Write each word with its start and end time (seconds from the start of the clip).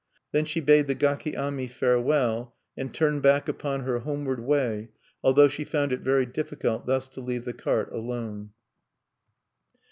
Then 0.31 0.45
she 0.45 0.61
bade 0.61 0.87
the 0.87 0.95
gaki 0.95 1.37
ami 1.37 1.67
farewell, 1.67 2.55
and 2.75 2.91
turned 2.91 3.21
back 3.21 3.47
upon 3.47 3.81
her 3.81 3.99
homeward 3.99 4.39
way, 4.39 4.89
although 5.23 5.47
she 5.47 5.63
found 5.63 5.93
it 5.93 5.99
very 6.01 6.25
difficult 6.25 6.87
thus 6.87 7.07
to 7.09 7.21
leave 7.21 7.45
the 7.45 7.53
cart 7.53 7.93
alone. 7.93 8.49